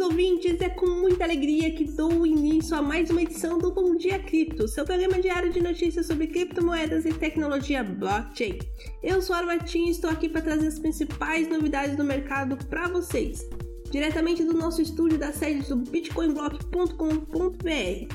[0.00, 4.18] ouvintes, é com muita alegria que dou início a mais uma edição do Bom Dia
[4.18, 8.58] Cripto, seu programa diário de notícias sobre criptomoedas e tecnologia blockchain.
[9.02, 12.88] Eu sou a Armatinho e estou aqui para trazer as principais novidades do mercado para
[12.88, 13.46] vocês,
[13.90, 18.14] diretamente do nosso estúdio da sede do bitcoinblock.com.br.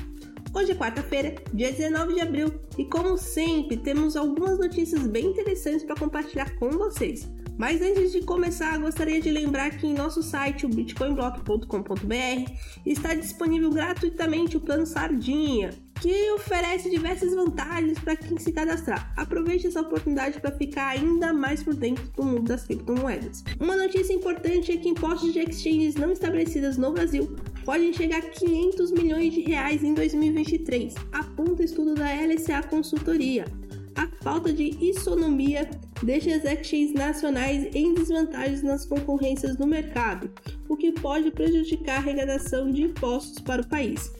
[0.52, 5.84] Hoje é quarta-feira, dia 19 de abril, e como sempre, temos algumas notícias bem interessantes
[5.84, 7.28] para compartilhar com vocês.
[7.58, 12.52] Mas antes de começar, gostaria de lembrar que em nosso site, o bitcoinblock.com.br,
[12.84, 15.70] está disponível gratuitamente o plano Sardinha,
[16.00, 19.12] que oferece diversas vantagens para quem se cadastrar.
[19.16, 23.42] Aproveite essa oportunidade para ficar ainda mais por dentro do mundo das criptomoedas.
[23.58, 28.22] Uma notícia importante é que impostos de exchanges não estabelecidas no Brasil podem chegar a
[28.22, 33.46] 500 milhões de reais em 2023, aponta estudo da LSA Consultoria
[33.96, 35.68] a falta de isonomia
[36.02, 40.30] deixa as exchanges nacionais em desvantagens nas concorrências no mercado,
[40.68, 44.12] o que pode prejudicar a arrecadação de impostos para o país.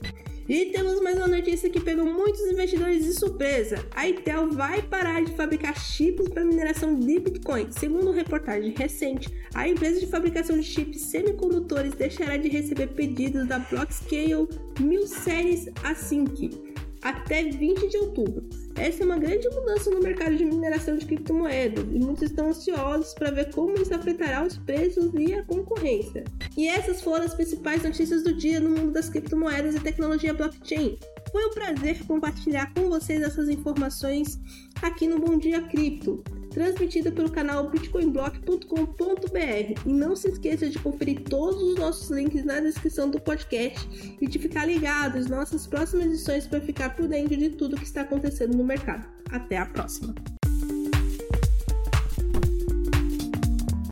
[0.48, 3.84] E temos mais uma notícia que pegou muitos investidores de surpresa.
[3.90, 7.66] A Intel vai parar de fabricar chips para mineração de Bitcoin.
[7.72, 13.58] Segundo reportagem recente, a empresa de fabricação de chips semicondutores deixará de receber pedidos da
[13.58, 14.48] Blockscale
[14.78, 16.75] 1000 Series Async
[17.08, 18.48] até 20 de outubro.
[18.74, 23.14] Essa é uma grande mudança no mercado de mineração de criptomoedas e muitos estão ansiosos
[23.14, 26.24] para ver como isso afetará os preços e a concorrência.
[26.56, 30.98] E essas foram as principais notícias do dia no mundo das criptomoedas e tecnologia blockchain.
[31.30, 34.38] Foi um prazer compartilhar com vocês essas informações
[34.82, 36.22] aqui no Bom Dia Cripto,
[36.56, 39.80] transmitida pelo canal bitcoinblock.com.br.
[39.84, 43.86] E não se esqueça de conferir todos os nossos links na descrição do podcast
[44.18, 47.84] e de ficar ligado às nossas próximas edições para ficar por dentro de tudo que
[47.84, 49.06] está acontecendo no mercado.
[49.30, 50.14] Até a próxima!